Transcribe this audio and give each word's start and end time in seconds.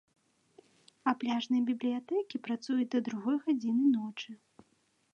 А 1.11 1.13
пляжныя 1.25 1.67
бібліятэкі 1.69 2.43
працуюць 2.49 2.91
да 2.97 3.05
другой 3.11 3.37
гадзіны 3.47 3.83
ночы. 4.03 4.31